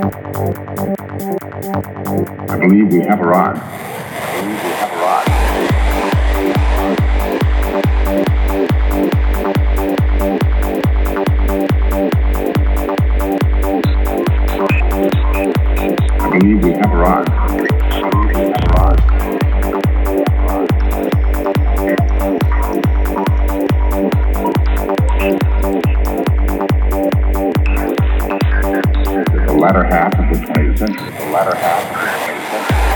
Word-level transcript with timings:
I 0.00 0.04
believe 2.56 2.92
we 2.92 3.00
have 3.00 3.20
arrived. 3.20 3.60
I 16.20 16.28
believe 16.30 16.62
we 16.62 16.70
have 16.70 16.82
arrived. 16.82 16.87
20th 30.68 30.78
century. 30.78 31.10
The 31.10 31.32
latter 31.32 31.56
half 31.56 31.82
of 31.82 31.96
the 31.96 32.82
20th 32.82 32.87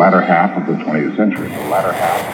latter 0.00 0.22
half 0.22 0.56
of 0.56 0.66
the 0.66 0.82
20th 0.82 1.14
century. 1.14 1.50
The 1.50 1.68
latter 1.68 1.92
half 1.92 2.29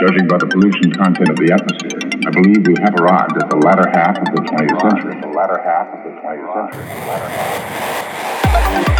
Judging 0.00 0.28
by 0.28 0.38
the 0.38 0.46
pollution 0.46 0.92
content 0.92 1.28
of 1.28 1.34
the 1.34 1.50
atmosphere, 1.50 1.98
I 2.24 2.30
believe 2.30 2.64
we 2.68 2.76
have 2.80 2.94
arrived 2.94 3.34
at 3.42 3.50
the 3.50 3.56
latter 3.56 3.90
half 3.90 4.16
of 4.16 4.26
the 4.26 4.42
20th 4.42 4.80
century. 4.80 5.20
The 5.20 5.26
latter 5.26 5.60
half 5.60 5.88
of 5.92 6.04
the 6.04 6.10
20th 6.20 6.70
century. 8.94 8.97